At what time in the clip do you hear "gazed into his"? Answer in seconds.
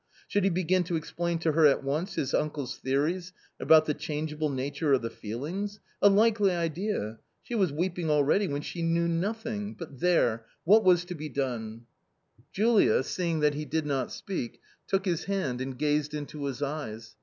15.77-16.63